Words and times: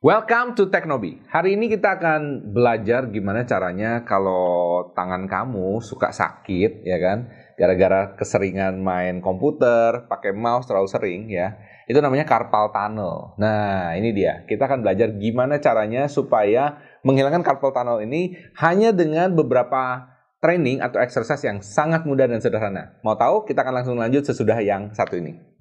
Welcome 0.00 0.56
to 0.56 0.72
Teknobi. 0.72 1.20
Hari 1.28 1.60
ini 1.60 1.68
kita 1.68 2.00
akan 2.00 2.56
belajar 2.56 3.12
gimana 3.12 3.44
caranya 3.44 4.00
kalau 4.08 4.88
tangan 4.96 5.28
kamu 5.28 5.76
suka 5.84 6.08
sakit, 6.08 6.88
ya 6.88 6.96
kan? 6.96 7.28
Gara-gara 7.60 8.16
keseringan 8.16 8.80
main 8.80 9.20
komputer, 9.20 10.08
pakai 10.08 10.32
mouse 10.32 10.64
terlalu 10.64 10.88
sering, 10.88 11.28
ya. 11.28 11.60
Itu 11.84 12.00
namanya 12.00 12.24
carpal 12.24 12.72
tunnel. 12.72 13.36
Nah, 13.36 13.92
ini 13.92 14.16
dia. 14.16 14.48
Kita 14.48 14.72
akan 14.72 14.80
belajar 14.80 15.12
gimana 15.20 15.60
caranya 15.60 16.08
supaya 16.08 16.80
menghilangkan 17.04 17.44
carpal 17.44 17.68
tunnel 17.68 18.00
ini 18.00 18.40
hanya 18.56 18.96
dengan 18.96 19.36
beberapa 19.36 20.16
training 20.40 20.80
atau 20.80 20.96
exercise 20.96 21.44
yang 21.44 21.60
sangat 21.60 22.08
mudah 22.08 22.24
dan 22.24 22.40
sederhana. 22.40 22.96
Mau 23.04 23.20
tahu? 23.20 23.44
Kita 23.44 23.60
akan 23.60 23.84
langsung 23.84 24.00
lanjut 24.00 24.24
sesudah 24.24 24.64
yang 24.64 24.96
satu 24.96 25.20
ini. 25.20 25.59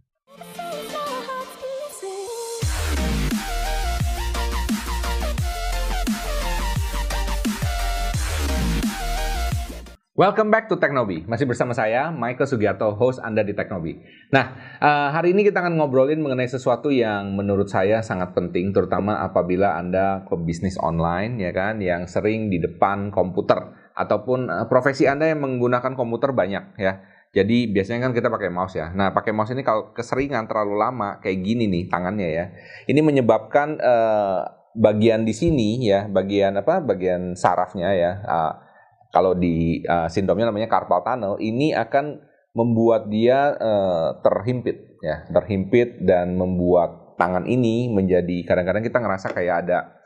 Welcome 10.19 10.51
back 10.51 10.67
to 10.67 10.75
Teknobi. 10.75 11.23
Masih 11.31 11.47
bersama 11.47 11.71
saya, 11.71 12.11
Michael 12.11 12.43
Sugiarto, 12.43 12.91
host 12.91 13.23
Anda 13.23 13.39
di 13.39 13.55
Teknobi. 13.55 14.03
Nah, 14.35 14.51
uh, 14.83 15.15
hari 15.15 15.31
ini 15.31 15.47
kita 15.47 15.63
akan 15.63 15.79
ngobrolin 15.79 16.19
mengenai 16.19 16.43
sesuatu 16.43 16.91
yang 16.91 17.39
menurut 17.39 17.71
saya 17.71 18.03
sangat 18.03 18.35
penting, 18.35 18.75
terutama 18.75 19.23
apabila 19.23 19.79
Anda 19.79 20.27
ke 20.27 20.35
bisnis 20.43 20.75
online, 20.75 21.39
ya 21.39 21.55
kan, 21.55 21.79
yang 21.79 22.03
sering 22.03 22.51
di 22.51 22.59
depan 22.59 23.15
komputer, 23.15 23.71
ataupun 23.95 24.51
uh, 24.51 24.67
profesi 24.67 25.07
Anda 25.07 25.31
yang 25.31 25.39
menggunakan 25.39 25.95
komputer 25.95 26.35
banyak, 26.35 26.75
ya. 26.75 26.99
Jadi 27.31 27.71
biasanya 27.71 28.11
kan 28.11 28.11
kita 28.11 28.27
pakai 28.27 28.51
mouse 28.51 28.75
ya. 28.75 28.91
Nah, 28.91 29.15
pakai 29.15 29.31
mouse 29.31 29.55
ini 29.55 29.63
kalau 29.63 29.95
keseringan 29.95 30.51
terlalu 30.51 30.83
lama, 30.83 31.23
kayak 31.23 31.47
gini 31.47 31.71
nih 31.71 31.87
tangannya 31.87 32.27
ya, 32.27 32.45
ini 32.91 32.99
menyebabkan 32.99 33.79
uh, 33.79 34.43
bagian 34.75 35.23
di 35.23 35.31
sini 35.31 35.79
ya, 35.87 36.11
bagian 36.11 36.59
apa, 36.59 36.83
bagian 36.83 37.39
sarafnya 37.39 37.95
ya, 37.95 38.19
uh, 38.27 38.67
kalau 39.09 39.33
di 39.33 39.81
uh, 39.85 40.07
sindromnya 40.09 40.49
namanya 40.49 40.69
carpal 40.69 41.01
tunnel 41.01 41.37
ini 41.41 41.73
akan 41.73 42.21
membuat 42.53 43.09
dia 43.09 43.53
uh, 43.57 44.17
terhimpit 44.21 44.99
ya 45.01 45.25
terhimpit 45.29 46.01
dan 46.01 46.33
membuat 46.37 47.15
tangan 47.17 47.45
ini 47.45 47.91
menjadi 47.91 48.47
kadang-kadang 48.47 48.83
kita 48.85 48.97
ngerasa 49.01 49.27
kayak 49.35 49.55
ada 49.65 49.99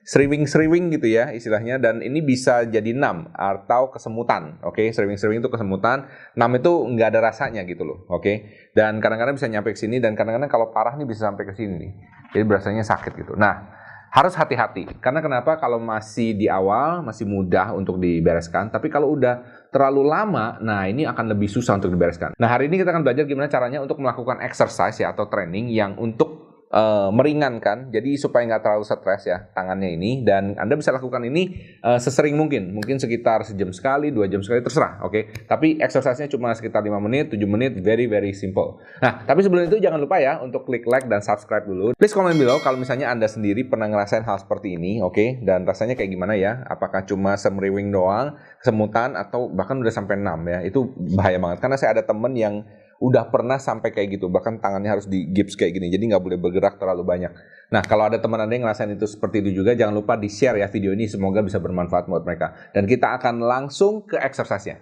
sriwing-sriwing 0.00 0.88
gitu 0.96 1.12
ya 1.12 1.28
istilahnya 1.28 1.76
dan 1.76 2.00
ini 2.00 2.24
bisa 2.24 2.64
jadi 2.64 2.96
nam 2.96 3.28
atau 3.36 3.92
kesemutan 3.92 4.56
oke 4.64 4.80
okay? 4.80 4.88
sriwing-sriwing 4.96 5.44
itu 5.44 5.50
kesemutan 5.52 6.08
nam 6.34 6.50
itu 6.56 6.72
nggak 6.72 7.14
ada 7.14 7.20
rasanya 7.30 7.68
gitu 7.68 7.84
loh 7.84 8.08
oke 8.08 8.24
okay? 8.24 8.36
dan 8.72 8.96
kadang-kadang 8.98 9.36
bisa 9.36 9.46
nyampe 9.52 9.76
ke 9.76 9.78
sini 9.78 10.00
dan 10.00 10.16
kadang-kadang 10.16 10.48
kalau 10.48 10.72
parah 10.72 10.96
nih 10.96 11.04
bisa 11.04 11.28
sampai 11.28 11.44
ke 11.44 11.52
sini 11.52 11.92
jadi 12.32 12.44
berasanya 12.48 12.80
sakit 12.80 13.12
gitu 13.12 13.36
nah 13.36 13.79
harus 14.10 14.34
hati-hati. 14.34 14.90
Karena 14.98 15.22
kenapa? 15.22 15.54
Kalau 15.56 15.78
masih 15.78 16.34
di 16.34 16.50
awal, 16.50 17.06
masih 17.06 17.30
mudah 17.30 17.70
untuk 17.78 18.02
dibereskan. 18.02 18.66
Tapi 18.68 18.90
kalau 18.90 19.14
udah 19.14 19.38
terlalu 19.70 20.02
lama, 20.02 20.58
nah 20.58 20.84
ini 20.90 21.06
akan 21.06 21.30
lebih 21.30 21.46
susah 21.46 21.78
untuk 21.78 21.94
dibereskan. 21.94 22.34
Nah 22.34 22.48
hari 22.50 22.66
ini 22.66 22.82
kita 22.82 22.90
akan 22.90 23.06
belajar 23.06 23.22
gimana 23.24 23.46
caranya 23.46 23.78
untuk 23.78 24.02
melakukan 24.02 24.42
exercise 24.42 24.98
ya 24.98 25.14
atau 25.14 25.30
training 25.30 25.70
yang 25.70 25.94
untuk 25.94 26.49
uh, 26.70 27.10
meringankan. 27.10 27.90
Jadi 27.90 28.16
supaya 28.16 28.46
nggak 28.46 28.62
terlalu 28.62 28.84
stres 28.86 29.22
ya 29.26 29.50
tangannya 29.52 29.94
ini. 29.94 30.22
Dan 30.22 30.56
anda 30.56 30.78
bisa 30.78 30.94
lakukan 30.94 31.22
ini 31.26 31.58
uh, 31.82 31.98
sesering 31.98 32.38
mungkin. 32.38 32.72
Mungkin 32.72 33.02
sekitar 33.02 33.44
sejam 33.44 33.74
sekali 33.74 34.14
dua 34.14 34.30
jam 34.30 34.40
sekali 34.40 34.62
terserah 34.62 35.02
oke? 35.02 35.12
Okay? 35.12 35.22
tapi 35.50 35.82
exercise-nya 35.82 36.30
cuma 36.30 36.54
sekitar 36.54 36.80
5 36.80 36.94
menit 37.02 37.34
7 37.34 37.42
menit 37.50 37.72
very 37.82 38.06
very 38.06 38.30
simple. 38.30 38.78
Nah 39.02 39.26
tapi 39.26 39.42
sebelum 39.42 39.66
itu 39.66 39.82
jangan 39.82 39.98
lupa 39.98 40.22
ya 40.22 40.38
untuk 40.40 40.64
klik 40.64 40.86
like 40.86 41.10
dan 41.10 41.20
subscribe 41.20 41.66
dulu. 41.66 41.92
Please 41.98 42.14
comment 42.14 42.36
below 42.38 42.62
kalau 42.62 42.78
misalnya 42.78 43.10
anda 43.10 43.26
sendiri 43.26 43.66
pernah 43.66 43.90
ngerasain 43.90 44.22
hal 44.22 44.38
seperti 44.38 44.78
ini 44.78 45.02
oke? 45.02 45.14
Okay? 45.14 45.28
dan 45.42 45.66
rasanya 45.66 45.98
kayak 45.98 46.10
gimana 46.14 46.38
ya? 46.38 46.62
Apakah 46.70 47.02
cuma 47.04 47.34
semriwing 47.34 47.90
doang 47.90 48.38
kesemutan 48.62 49.18
atau 49.18 49.50
bahkan 49.50 49.76
udah 49.80 49.92
sampai 49.92 50.20
6 50.20 50.46
ya? 50.46 50.58
Itu 50.62 50.94
bahaya 51.18 51.42
banget. 51.42 51.58
Karena 51.58 51.76
saya 51.76 51.98
ada 51.98 52.02
temen 52.06 52.32
yang 52.38 52.62
udah 53.00 53.32
pernah 53.32 53.56
sampai 53.56 53.90
kayak 53.96 54.20
gitu. 54.20 54.28
Bahkan 54.28 54.60
tangannya 54.60 54.92
harus 54.92 55.08
di 55.08 55.24
gips 55.32 55.56
kayak 55.56 55.80
gini. 55.80 55.88
Jadi 55.88 56.12
nggak 56.12 56.20
boleh 56.20 56.36
bergerak 56.36 56.76
terlalu 56.76 57.02
banyak. 57.02 57.32
Nah 57.72 57.80
kalau 57.80 58.12
ada 58.12 58.20
teman 58.20 58.44
anda 58.44 58.52
yang 58.52 58.68
ngerasain 58.68 58.92
itu 58.92 59.08
seperti 59.08 59.40
itu 59.40 59.64
juga 59.64 59.72
jangan 59.72 59.96
lupa 59.96 60.20
di 60.20 60.28
share 60.28 60.60
ya 60.60 60.68
video 60.68 60.92
ini. 60.92 61.08
Semoga 61.08 61.40
bisa 61.40 61.56
bermanfaat 61.56 62.06
buat 62.06 62.22
mereka. 62.22 62.52
Dan 62.76 62.84
kita 62.84 63.16
akan 63.16 63.40
langsung 63.40 64.04
ke 64.04 64.20
exercise-nya. 64.20 64.76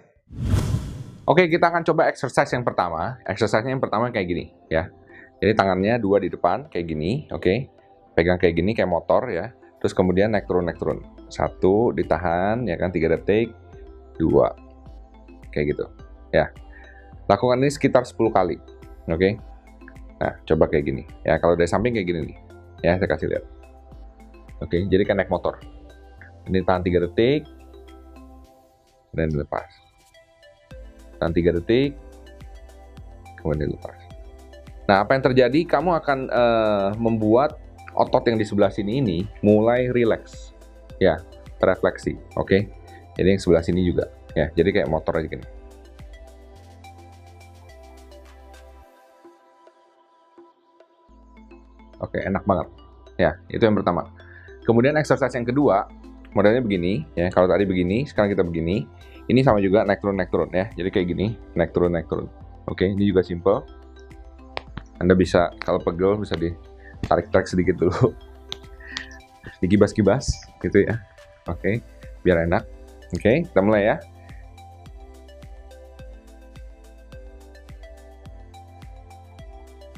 Oke 1.23 1.47
kita 1.47 1.71
akan 1.71 1.87
coba 1.87 2.11
exercise 2.11 2.51
yang 2.51 2.67
pertama. 2.67 3.23
Exercise-nya 3.23 3.71
yang 3.71 3.81
pertama 3.81 4.11
kayak 4.11 4.27
gini 4.27 4.45
ya. 4.67 4.91
Jadi 5.39 5.55
tangannya 5.55 5.95
dua 6.03 6.19
di 6.19 6.27
depan 6.27 6.67
kayak 6.67 6.85
gini 6.91 7.31
oke. 7.31 7.71
Pegang 8.19 8.35
kayak 8.35 8.59
gini 8.59 8.75
kayak 8.75 8.91
motor 8.91 9.31
ya. 9.31 9.55
Terus 9.79 9.95
kemudian 9.95 10.35
naik 10.35 10.43
turun 10.43 10.67
naik 10.67 10.75
turun. 10.75 10.99
Satu 11.31 11.95
ditahan 11.95 12.67
ya 12.67 12.75
kan 12.75 12.91
tiga 12.91 13.15
detik. 13.15 13.55
Dua 14.19 14.51
kayak 15.55 15.65
gitu 15.71 15.85
ya 16.29 16.51
Lakukan 17.29 17.61
ini 17.61 17.69
sekitar 17.69 18.09
10 18.09 18.17
kali. 18.33 18.57
Oke. 19.05 19.13
Okay? 19.13 19.33
Nah, 20.19 20.33
coba 20.49 20.65
kayak 20.65 20.83
gini. 20.89 21.03
Ya, 21.21 21.37
kalau 21.37 21.53
dari 21.53 21.69
samping 21.69 21.93
kayak 21.93 22.07
gini 22.09 22.19
nih. 22.33 22.37
Ya, 22.81 22.97
saya 22.97 23.05
kasih 23.05 23.29
lihat. 23.29 23.45
Oke, 24.59 24.75
okay, 24.75 24.81
jadi 24.91 25.07
kan 25.07 25.15
naik 25.21 25.31
motor. 25.31 25.61
Ini 26.49 26.65
tahan 26.65 26.81
3 26.81 27.05
detik. 27.05 27.45
Dan 29.13 29.29
dilepas. 29.29 29.69
Tahan 31.21 31.31
3 31.31 31.55
detik. 31.61 31.95
Kemudian 33.39 33.71
dilepas. 33.71 33.95
Nah, 34.89 35.05
apa 35.05 35.13
yang 35.13 35.23
terjadi? 35.23 35.59
Kamu 35.69 35.95
akan 36.01 36.19
uh, 36.33 36.89
membuat 36.97 37.61
otot 37.93 38.25
yang 38.25 38.41
di 38.41 38.43
sebelah 38.43 38.73
sini 38.73 38.99
ini 38.99 39.17
mulai 39.45 39.93
rileks. 39.93 40.57
Ya, 40.97 41.21
terefleksi. 41.61 42.17
Oke. 42.35 42.41
Okay? 42.41 42.61
Jadi 43.21 43.37
yang 43.37 43.41
sebelah 43.41 43.63
sini 43.63 43.85
juga. 43.85 44.09
Ya, 44.33 44.49
jadi 44.57 44.81
kayak 44.81 44.89
motor 44.89 45.15
aja 45.15 45.29
gini. 45.29 45.58
Oke, 52.09 52.25
enak 52.25 52.43
banget. 52.43 52.67
Ya, 53.21 53.31
itu 53.53 53.61
yang 53.61 53.77
pertama. 53.77 54.09
Kemudian 54.65 54.97
exercise 54.97 55.33
yang 55.37 55.45
kedua, 55.45 55.85
modelnya 56.33 56.65
begini, 56.65 57.05
ya. 57.13 57.29
Kalau 57.29 57.45
tadi 57.45 57.69
begini, 57.69 58.05
sekarang 58.09 58.33
kita 58.33 58.41
begini. 58.41 58.89
Ini 59.29 59.45
sama 59.45 59.61
juga 59.61 59.85
naik 59.85 60.01
turun 60.01 60.17
naik 60.17 60.33
turun 60.33 60.49
ya. 60.49 60.73
Jadi 60.73 60.89
kayak 60.89 61.07
gini, 61.13 61.37
naik 61.53 61.69
turun 61.69 61.93
naik 61.93 62.09
turun. 62.09 62.25
Oke, 62.65 62.89
ini 62.89 63.05
juga 63.05 63.21
simple. 63.21 63.61
Anda 64.97 65.13
bisa 65.13 65.53
kalau 65.61 65.77
pegel 65.77 66.17
bisa 66.17 66.33
ditarik-tarik 66.33 67.45
sedikit 67.45 67.77
dulu. 67.77 68.09
Digibas-gibas 69.61 70.33
gitu 70.65 70.81
ya. 70.81 70.97
Oke, 71.45 71.85
biar 72.25 72.49
enak. 72.49 72.65
Oke, 73.13 73.45
kita 73.45 73.61
mulai 73.61 73.85
ya. 73.85 73.97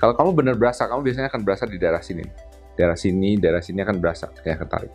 Kalau 0.01 0.17
kamu 0.17 0.29
benar 0.33 0.55
berasa, 0.57 0.89
kamu 0.89 1.05
biasanya 1.05 1.29
akan 1.29 1.41
berasa 1.45 1.69
di 1.69 1.77
daerah 1.77 2.01
sini. 2.01 2.25
Daerah 2.73 2.97
sini, 2.97 3.37
daerah 3.37 3.61
sini 3.61 3.85
akan 3.85 4.01
berasa 4.01 4.33
kayak 4.41 4.65
ketarik. 4.65 4.93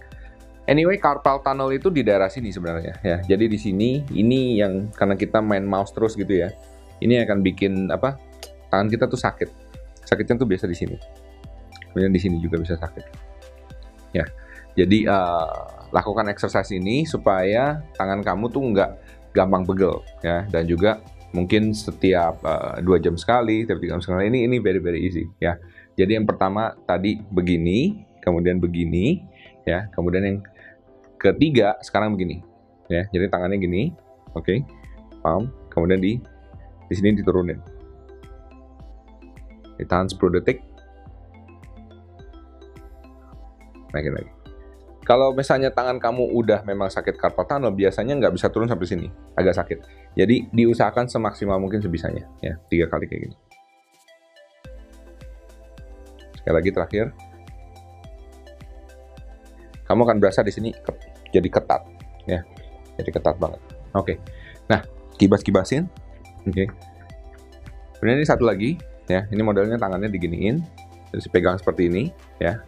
Anyway, 0.66 0.98
carpal 0.98 1.38
tunnel 1.46 1.70
itu 1.70 1.94
di 1.94 2.02
daerah 2.02 2.26
sini 2.26 2.50
sebenarnya 2.50 2.98
ya. 3.06 3.22
Jadi 3.22 3.46
di 3.46 3.54
sini 3.54 4.02
ini 4.10 4.58
yang 4.58 4.90
karena 4.90 5.14
kita 5.14 5.38
main 5.38 5.62
mouse 5.62 5.94
terus 5.94 6.18
gitu 6.18 6.42
ya. 6.42 6.50
Ini 6.98 7.22
akan 7.22 7.38
bikin 7.38 7.86
apa? 7.94 8.18
Tangan 8.66 8.90
kita 8.90 9.06
tuh 9.06 9.20
sakit. 9.20 9.46
Sakitnya 10.02 10.42
tuh 10.42 10.48
biasa 10.50 10.66
di 10.66 10.74
sini. 10.74 10.98
Kemudian 11.94 12.10
di 12.10 12.18
sini 12.18 12.42
juga 12.42 12.58
bisa 12.58 12.74
sakit. 12.74 13.04
Ya. 14.10 14.26
Jadi 14.74 15.06
uh, 15.06 15.86
lakukan 15.94 16.26
exercise 16.34 16.74
ini 16.74 17.06
supaya 17.06 17.78
tangan 17.94 18.26
kamu 18.26 18.50
tuh 18.50 18.62
nggak 18.74 18.90
gampang 19.38 19.62
pegel 19.62 20.02
ya 20.24 20.44
dan 20.50 20.66
juga 20.66 20.98
mungkin 21.36 21.76
setiap 21.76 22.40
uh, 22.40 22.80
dua 22.80 22.96
jam 22.96 23.20
sekali, 23.20 23.68
setiap 23.68 23.76
tiga 23.84 24.00
jam 24.00 24.02
sekali. 24.02 24.32
Ini 24.32 24.48
ini 24.48 24.56
very 24.56 24.80
very 24.80 25.04
easy 25.04 25.28
ya. 25.36 25.60
Jadi 25.96 26.16
yang 26.16 26.24
pertama 26.24 26.72
tadi 26.88 27.20
begini, 27.20 28.04
kemudian 28.24 28.56
begini, 28.56 29.20
ya. 29.68 29.88
Kemudian 29.92 30.24
yang 30.24 30.38
ketiga 31.20 31.76
sekarang 31.84 32.16
begini, 32.16 32.40
ya. 32.88 33.04
Jadi 33.12 33.28
tangannya 33.28 33.60
gini, 33.60 33.92
oke, 34.32 34.44
okay. 34.44 34.58
palm. 35.20 35.52
Kemudian 35.68 36.00
di 36.00 36.16
di 36.88 36.94
sini 36.96 37.16
diturunin, 37.16 37.60
ditahan 39.76 40.08
10 40.08 40.36
detik, 40.40 40.64
naikin 43.92 44.16
lagi. 44.16 44.32
Kalau 45.06 45.30
misalnya 45.30 45.70
tangan 45.70 46.02
kamu 46.02 46.34
udah 46.34 46.66
memang 46.66 46.90
sakit 46.90 47.14
carpal 47.14 47.46
tunnel, 47.46 47.70
biasanya 47.70 48.18
nggak 48.18 48.34
bisa 48.34 48.50
turun 48.50 48.66
sampai 48.66 48.90
sini, 48.90 49.06
agak 49.38 49.54
sakit. 49.54 49.78
Jadi 50.16 50.48
diusahakan 50.48 51.12
semaksimal 51.12 51.60
mungkin 51.60 51.84
sebisanya, 51.84 52.24
ya. 52.40 52.56
Tiga 52.72 52.88
kali 52.88 53.04
kayak 53.04 53.28
gini. 53.28 53.36
Sekali 56.40 56.54
lagi 56.56 56.70
terakhir, 56.72 57.06
kamu 59.84 60.00
akan 60.08 60.16
berasa 60.18 60.40
di 60.40 60.52
sini 60.54 60.70
jadi 61.34 61.48
ketat, 61.52 61.82
ya, 62.24 62.40
jadi 62.96 63.10
ketat 63.12 63.36
banget. 63.36 63.60
Oke, 63.92 64.16
nah 64.70 64.80
kibas-kibasin, 65.20 65.90
oke. 66.48 66.64
Kemudian 67.98 68.16
ini 68.22 68.26
satu 68.28 68.46
lagi, 68.46 68.78
ya, 69.10 69.26
ini 69.28 69.42
modelnya 69.42 69.76
tangannya 69.76 70.08
diginiin, 70.08 70.62
terus 71.10 71.28
pegang 71.28 71.58
seperti 71.60 71.90
ini, 71.90 72.08
ya. 72.40 72.62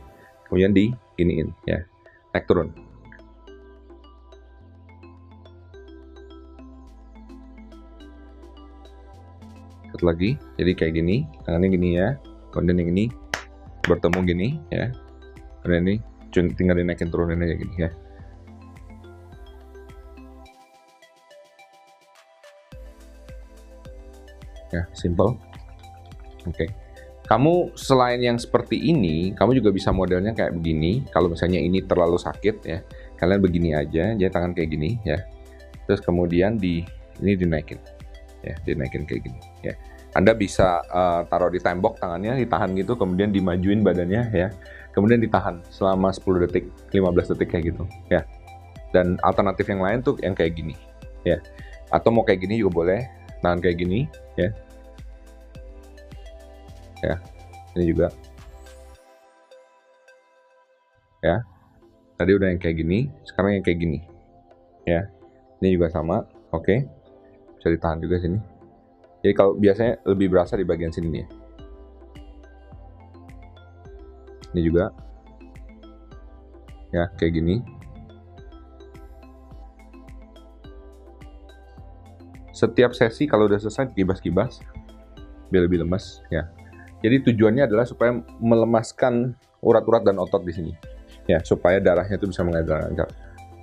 kemudian 0.49 0.73
di 0.73 0.89
iniin 1.21 1.53
ya. 1.69 1.85
Naik 2.33 2.49
turun 2.49 2.88
satu 9.99 10.15
lagi. 10.15 10.39
Jadi 10.55 10.79
kayak 10.79 10.95
gini 10.95 11.27
tangannya 11.43 11.75
gini 11.75 11.89
ya 11.99 12.15
kemudian 12.55 12.79
yang 12.79 12.91
ini 12.95 13.05
bertemu 13.83 14.19
gini 14.23 14.49
ya. 14.71 14.95
Kemudian 15.67 15.83
ini 15.91 15.97
tinggal 16.31 16.79
dinaikin 16.79 17.11
turunin 17.11 17.43
aja 17.43 17.59
gini 17.59 17.75
ya. 17.83 17.91
Ya 24.71 24.83
simple. 24.95 25.35
Oke. 26.47 26.55
Okay. 26.55 26.71
kamu 27.29 27.77
selain 27.77 28.25
yang 28.25 28.41
seperti 28.41 28.89
ini 28.89 29.37
kamu 29.37 29.61
juga 29.61 29.69
bisa 29.75 29.91
modelnya 29.91 30.33
kayak 30.33 30.55
begini. 30.63 31.03
Kalau 31.11 31.29
misalnya 31.29 31.59
ini 31.59 31.83
terlalu 31.83 32.17
sakit 32.17 32.57
ya 32.65 32.81
kalian 33.19 33.43
begini 33.43 33.75
aja 33.75 34.15
jadi 34.15 34.31
tangan 34.31 34.55
kayak 34.55 34.71
gini 34.71 34.97
ya. 35.03 35.19
Terus 35.91 36.01
kemudian 36.01 36.55
di 36.57 36.87
ini 37.19 37.35
dinaikin 37.35 37.98
ya 38.43 38.55
dinaikin 38.65 39.05
kayak 39.05 39.27
gini. 39.27 39.39
Ya. 39.63 39.75
Anda 40.17 40.33
bisa 40.33 40.81
uh, 40.89 41.23
taruh 41.29 41.53
di 41.53 41.61
tembok 41.61 42.01
tangannya 42.01 42.41
ditahan 42.41 42.73
gitu 42.75 42.97
kemudian 42.97 43.31
dimajuin 43.31 43.85
badannya 43.85 44.23
ya. 44.33 44.49
Kemudian 44.97 45.23
ditahan 45.23 45.63
selama 45.71 46.11
10 46.11 46.49
detik 46.49 46.65
15 46.91 47.33
detik 47.37 47.49
kayak 47.55 47.65
gitu 47.75 47.85
ya. 48.11 48.25
Dan 48.91 49.21
alternatif 49.21 49.69
yang 49.69 49.85
lain 49.85 50.01
tuh 50.01 50.17
yang 50.25 50.33
kayak 50.35 50.57
gini 50.57 50.75
ya. 51.23 51.39
Atau 51.93 52.11
mau 52.11 52.25
kayak 52.25 52.45
gini 52.45 52.59
juga 52.59 52.73
boleh 52.85 53.01
tangan 53.45 53.61
kayak 53.63 53.77
gini 53.79 54.09
ya. 54.35 54.49
Ya 56.99 57.17
ini 57.79 57.95
juga. 57.95 58.09
Ya. 61.23 61.43
Tadi 62.19 62.31
udah 62.35 62.51
yang 62.51 62.59
kayak 62.59 62.77
gini 62.83 63.07
sekarang 63.23 63.59
yang 63.61 63.65
kayak 63.65 63.79
gini 63.79 63.99
ya. 64.83 65.07
Ini 65.63 65.79
juga 65.79 65.91
sama 65.95 66.27
oke. 66.51 66.67
okay. 66.67 66.98
Bisa 67.59 67.69
ditahan 67.75 67.99
juga 67.99 68.23
sini. 68.23 68.39
Jadi 69.21 69.35
kalau 69.35 69.59
biasanya 69.59 69.99
lebih 70.07 70.31
berasa 70.31 70.55
di 70.55 70.65
bagian 70.65 70.95
sini 70.95 71.07
nih 71.11 71.21
ya. 71.21 71.29
Ini 74.55 74.61
juga. 74.63 74.85
Ya 76.95 77.05
kayak 77.19 77.33
gini. 77.35 77.61
Setiap 82.55 82.95
sesi 82.95 83.27
kalau 83.27 83.47
udah 83.47 83.61
selesai 83.61 83.93
kibas-kibas 83.95 84.63
biar 85.53 85.67
lebih 85.67 85.83
lemas 85.83 86.23
ya. 86.31 86.47
Jadi 87.03 87.31
tujuannya 87.31 87.71
adalah 87.71 87.87
supaya 87.87 88.19
melemaskan 88.43 89.35
urat-urat 89.63 90.03
dan 90.03 90.19
otot 90.19 90.43
di 90.43 90.55
sini. 90.55 90.73
Ya 91.29 91.43
supaya 91.45 91.79
darahnya 91.83 92.17
itu 92.17 92.31
bisa 92.31 92.41
mengalir 92.41 92.67
lancar 92.67 93.11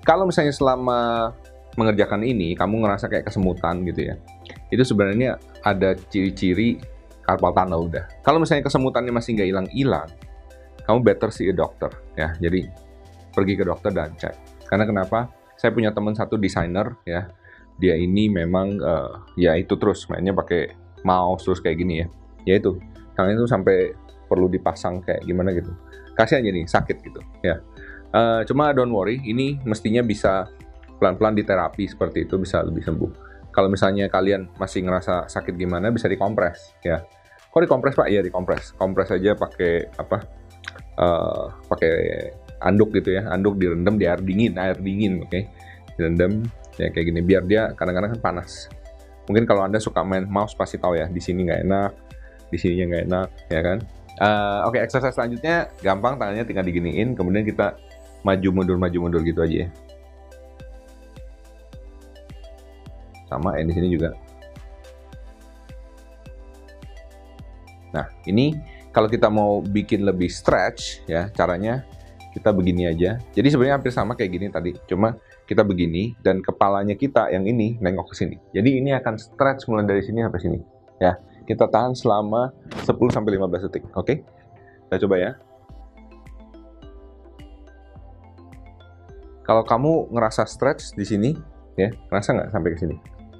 kalau 0.05 0.29
misalnya 0.29 0.53
selama 0.53 1.33
mengerjakan 1.75 2.23
ini 2.23 2.55
kamu 2.55 2.83
ngerasa 2.83 3.11
kayak 3.11 3.27
kesemutan 3.27 3.83
gitu 3.87 4.11
ya. 4.11 4.15
Itu 4.71 4.83
sebenarnya 4.83 5.39
ada 5.63 5.95
ciri-ciri 6.09 6.79
carpal 7.25 7.51
tunnel 7.51 7.87
udah. 7.91 8.05
Kalau 8.23 8.39
misalnya 8.39 8.67
kesemutannya 8.67 9.11
masih 9.11 9.35
nggak 9.35 9.49
hilang-hilang 9.49 10.09
kamu 10.85 11.01
better 11.01 11.29
see 11.33 11.49
a 11.49 11.55
doctor 11.55 11.89
ya. 12.13 12.31
Jadi 12.37 12.69
pergi 13.33 13.53
ke 13.57 13.63
dokter 13.65 13.91
dan 13.91 14.13
cek. 14.15 14.65
Karena 14.69 14.85
kenapa? 14.85 15.29
Saya 15.57 15.73
punya 15.73 15.91
teman 15.91 16.13
satu 16.13 16.37
desainer 16.37 16.93
ya. 17.03 17.27
Dia 17.75 17.99
ini 17.99 18.31
memang 18.31 18.79
uh, 18.79 19.27
ya 19.35 19.57
itu 19.59 19.75
terus 19.75 20.07
mainnya 20.07 20.31
pakai 20.31 20.71
mouse 21.03 21.43
terus 21.43 21.59
kayak 21.59 21.77
gini 21.81 22.05
ya. 22.05 22.07
Ya 22.45 22.53
itu 22.61 22.77
tangan 23.17 23.35
itu 23.35 23.49
sampai 23.49 23.77
perlu 24.29 24.47
dipasang 24.47 25.03
kayak 25.03 25.25
gimana 25.25 25.51
gitu. 25.51 25.73
Kasih 26.15 26.39
aja 26.39 26.49
nih 26.53 26.65
sakit 26.69 26.97
gitu 27.03 27.19
ya. 27.43 27.59
Uh, 28.15 28.47
cuma 28.47 28.71
don't 28.71 28.93
worry 28.95 29.19
ini 29.27 29.59
mestinya 29.67 29.99
bisa 29.99 30.47
pelan-pelan 30.97 31.35
diterapi 31.35 31.85
seperti 31.85 32.25
itu 32.27 32.39
bisa 32.39 32.63
lebih 32.63 32.83
sembuh. 32.83 33.11
Kalau 33.51 33.71
misalnya 33.71 34.11
kalian 34.11 34.51
masih 34.59 34.83
ngerasa 34.83 35.31
sakit 35.31 35.55
gimana 35.55 35.87
bisa 35.91 36.11
dikompres 36.11 36.75
ya. 36.83 37.03
Kok 37.51 37.63
dikompres 37.63 37.95
pak? 37.95 38.11
Iya 38.11 38.19
dikompres. 38.19 38.75
Kompres 38.75 39.15
aja 39.15 39.31
pakai 39.31 39.87
apa 39.95 40.17
uh, 40.99 41.55
pakai 41.71 41.93
anduk 42.59 42.91
gitu 42.99 43.15
ya. 43.15 43.31
Anduk 43.31 43.55
direndam 43.55 43.95
di 43.95 44.03
air 44.03 44.19
dingin 44.19 44.59
air 44.59 44.75
dingin 44.75 45.23
oke? 45.23 45.31
Okay? 45.31 45.47
direndam 45.95 46.43
ya 46.75 46.91
kayak 46.91 47.05
gini. 47.07 47.23
Biar 47.23 47.47
dia 47.47 47.71
kadang-kadang 47.71 48.19
kan 48.19 48.21
panas. 48.35 48.67
Mungkin 49.31 49.47
kalau 49.47 49.63
anda 49.63 49.79
suka 49.79 50.03
main 50.03 50.27
mouse 50.27 50.51
pasti 50.51 50.75
tahu 50.75 50.99
ya 50.99 51.07
di 51.07 51.23
sini 51.23 51.47
nggak 51.47 51.61
enak 51.63 51.91
di 52.51 52.57
sininya 52.59 52.85
nggak 52.91 53.03
enak 53.07 53.29
ya 53.47 53.61
kan? 53.63 53.77
Uh, 54.15 54.67
oke 54.67 54.75
okay, 54.75 54.83
exercise 54.83 55.15
selanjutnya 55.15 55.67
gampang 55.83 56.15
tangannya 56.15 56.47
tinggal 56.47 56.63
diginiin 56.63 57.19
kemudian 57.19 57.43
kita 57.43 57.75
maju 58.23 58.49
mundur 58.55 58.79
maju 58.79 58.97
mundur 59.03 59.21
gitu 59.27 59.43
aja 59.43 59.67
ya 59.67 59.69
sama 63.29 63.57
yang 63.59 63.67
di 63.69 63.75
sini 63.75 63.87
juga 63.91 64.09
nah 67.95 68.07
ini 68.27 68.55
kalau 68.91 69.07
kita 69.07 69.27
mau 69.31 69.59
bikin 69.63 70.03
lebih 70.03 70.27
stretch 70.27 71.03
ya 71.07 71.31
caranya 71.31 71.83
kita 72.35 72.51
begini 72.51 72.91
aja 72.91 73.19
jadi 73.31 73.47
sebenarnya 73.47 73.75
hampir 73.79 73.91
sama 73.95 74.13
kayak 74.19 74.31
gini 74.35 74.47
tadi 74.51 74.75
cuma 74.89 75.15
kita 75.45 75.61
begini 75.61 76.17
dan 76.25 76.41
kepalanya 76.41 76.97
kita 76.97 77.29
yang 77.29 77.45
ini 77.45 77.77
nengok 77.77 78.11
ke 78.11 78.15
sini. 78.17 78.35
Jadi 78.51 78.81
ini 78.81 78.91
akan 78.97 79.15
stretch 79.15 79.69
mulai 79.69 79.85
dari 79.85 80.01
sini 80.01 80.25
sampai 80.25 80.41
sini. 80.41 80.59
Ya, 80.97 81.21
kita 81.45 81.69
tahan 81.69 81.93
selama 81.93 82.49
10 82.81 82.97
sampai 83.13 83.37
15 83.37 83.69
detik. 83.69 83.85
Oke? 83.93 84.01
Okay? 84.01 84.17
Kita 84.89 85.05
coba 85.05 85.15
ya. 85.21 85.31
Kalau 89.45 89.61
kamu 89.61 90.09
ngerasa 90.09 90.49
stretch 90.49 90.97
di 90.97 91.05
sini, 91.05 91.29
ya, 91.77 91.93
ngerasa 92.09 92.33
nggak 92.33 92.49
sampai 92.49 92.69
ke 92.73 92.79
sini? 92.81 92.95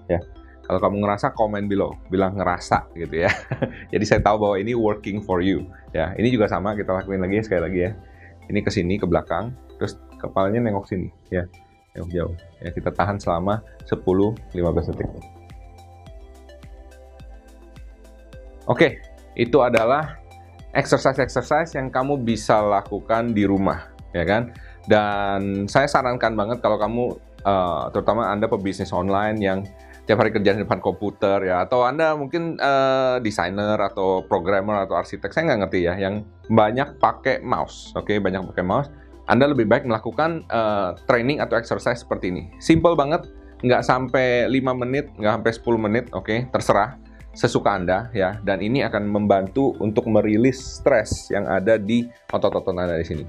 Ya. 0.05 0.19
Kalau 0.65 0.81
kamu 0.81 1.05
ngerasa, 1.05 1.29
komen 1.37 1.69
below, 1.69 1.93
bilang 2.09 2.33
ngerasa 2.33 2.89
gitu 2.97 3.21
ya. 3.21 3.29
Jadi 3.93 4.05
saya 4.05 4.21
tahu 4.25 4.49
bahwa 4.49 4.55
ini 4.57 4.73
working 4.73 5.21
for 5.21 5.45
you. 5.45 5.69
Ya, 5.93 6.17
ini 6.17 6.33
juga 6.33 6.49
sama 6.49 6.73
kita 6.73 6.89
lakuin 6.89 7.21
lagi 7.21 7.45
sekali 7.45 7.61
lagi 7.61 7.79
ya. 7.85 7.91
Ini 8.49 8.59
ke 8.65 8.73
sini 8.73 8.97
ke 8.97 9.05
belakang, 9.05 9.53
terus 9.77 10.01
kepalanya 10.17 10.65
nengok 10.65 10.89
sini, 10.89 11.13
ya 11.29 11.45
jauh-jauh. 11.93 12.33
Ya, 12.65 12.69
kita 12.73 12.89
tahan 12.89 13.21
selama 13.21 13.61
10-15 13.85 14.89
detik. 14.89 15.09
Oke, 18.65 18.97
itu 19.37 19.61
adalah 19.61 20.17
exercise-exercise 20.73 21.77
yang 21.77 21.93
kamu 21.93 22.25
bisa 22.25 22.59
lakukan 22.59 23.31
di 23.31 23.45
rumah, 23.45 23.93
ya 24.11 24.25
kan? 24.25 24.51
Dan 24.89 25.69
saya 25.69 25.85
sarankan 25.85 26.33
banget 26.33 26.57
kalau 26.65 26.81
kamu, 26.81 27.03
uh, 27.45 27.87
terutama 27.93 28.33
Anda 28.33 28.49
pebisnis 28.49 28.89
online 28.89 29.37
yang 29.37 29.59
tiap 30.05 30.21
hari 30.21 30.31
kerja 30.31 30.53
di 30.53 30.61
depan 30.65 30.81
komputer 30.81 31.41
ya, 31.45 31.65
atau 31.65 31.85
Anda 31.85 32.13
mungkin 32.13 32.61
uh, 32.61 33.17
desainer 33.21 33.77
atau 33.77 34.25
programmer 34.25 34.85
atau 34.85 34.97
arsitek, 34.97 35.33
saya 35.33 35.53
nggak 35.53 35.59
ngerti 35.65 35.79
ya, 35.85 35.93
yang 35.97 36.25
banyak 36.49 37.01
pakai 37.01 37.41
mouse, 37.41 37.93
oke, 37.97 38.05
okay? 38.05 38.17
banyak 38.21 38.45
pakai 38.53 38.65
mouse 38.65 38.89
anda 39.25 39.49
lebih 39.49 39.65
baik 39.65 39.89
melakukan 39.89 40.45
uh, 40.53 40.93
training 41.09 41.41
atau 41.41 41.57
exercise 41.57 42.05
seperti 42.05 42.29
ini. 42.29 42.43
Simple 42.61 42.93
banget, 42.93 43.25
nggak 43.65 43.81
sampai 43.81 44.45
5 44.45 44.81
menit, 44.85 45.09
nggak 45.17 45.41
sampai 45.41 45.51
10 45.81 45.85
menit, 45.89 46.05
oke, 46.13 46.29
okay? 46.29 46.39
terserah 46.53 47.01
sesuka 47.33 47.73
Anda 47.73 48.13
ya. 48.13 48.37
Dan 48.45 48.61
ini 48.61 48.85
akan 48.85 49.09
membantu 49.09 49.73
untuk 49.81 50.05
merilis 50.05 50.61
stres 50.61 51.33
yang 51.33 51.49
ada 51.49 51.81
di 51.81 52.05
otot-otot 52.29 52.77
Anda 52.77 53.01
di 53.01 53.07
sini. 53.07 53.25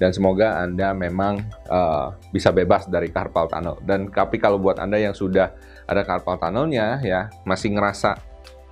Dan 0.00 0.16
semoga 0.16 0.56
Anda 0.64 0.96
memang 0.96 1.44
uh, 1.68 2.16
bisa 2.32 2.48
bebas 2.50 2.88
dari 2.88 3.12
carpal 3.12 3.52
tunnel. 3.52 3.76
Dan 3.84 4.08
tapi 4.08 4.40
kalau 4.40 4.56
buat 4.56 4.80
Anda 4.80 4.96
yang 4.96 5.12
sudah 5.12 5.52
ada 5.84 6.02
carpal 6.08 6.40
tunnelnya 6.40 7.04
ya, 7.04 7.28
masih 7.44 7.76
ngerasa 7.76 8.16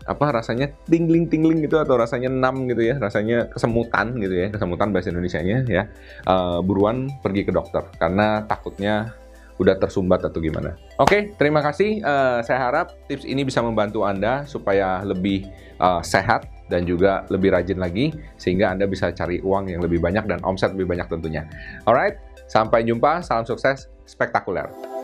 apa 0.09 0.33
rasanya 0.33 0.73
tingling 0.89 1.29
tingling 1.29 1.61
gitu 1.61 1.77
atau 1.77 2.01
rasanya 2.01 2.33
enam 2.33 2.65
gitu 2.65 2.81
ya 2.81 2.97
rasanya 2.97 3.53
kesemutan 3.53 4.17
gitu 4.17 4.41
ya 4.41 4.49
kesemutan 4.49 4.89
bahasa 4.89 5.13
Indonesia-nya 5.13 5.69
ya 5.69 5.85
uh, 6.25 6.65
buruan 6.65 7.13
pergi 7.21 7.45
ke 7.45 7.53
dokter 7.53 7.85
karena 8.01 8.41
takutnya 8.49 9.13
udah 9.59 9.75
tersumbat 9.77 10.23
atau 10.23 10.39
gimana. 10.39 10.79
Oke, 11.03 11.11
okay, 11.11 11.23
terima 11.35 11.61
kasih. 11.61 11.99
Uh, 12.01 12.39
saya 12.47 12.71
harap 12.71 12.95
tips 13.11 13.27
ini 13.27 13.43
bisa 13.43 13.59
membantu 13.59 14.07
Anda 14.07 14.47
supaya 14.47 15.03
lebih 15.03 15.51
uh, 15.83 15.99
sehat 16.01 16.47
dan 16.69 16.85
juga 16.85 17.25
lebih 17.33 17.53
rajin 17.53 17.81
lagi 17.81 18.13
sehingga 18.37 18.73
Anda 18.73 18.85
bisa 18.89 19.11
cari 19.13 19.41
uang 19.41 19.73
yang 19.73 19.81
lebih 19.83 20.01
banyak 20.01 20.25
dan 20.29 20.39
omset 20.45 20.73
lebih 20.77 20.95
banyak 20.95 21.09
tentunya. 21.09 21.45
Alright, 21.89 22.21
sampai 22.49 22.85
jumpa. 22.85 23.25
Salam 23.25 23.49
sukses 23.49 23.89
spektakuler. 24.09 24.98